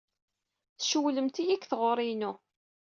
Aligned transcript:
Tcewwlemt-iyi 0.77 1.55
deg 1.57 1.63
tɣuri-inu. 1.65 2.31